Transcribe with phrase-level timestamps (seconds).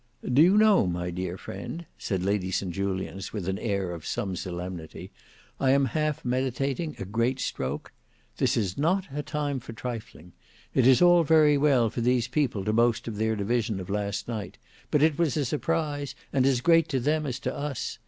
[0.33, 4.35] "Do you know, my dear friend," said Lady St Julians with an air of some
[4.35, 5.11] solemnity,
[5.59, 7.91] "I am half meditating a great stroke?
[8.37, 10.31] This is not a time for trifling.
[10.73, 14.27] It is all very well for these people to boast of their division of last
[14.27, 14.57] night,
[14.89, 17.99] but it was a surprise, and as great to them as to us.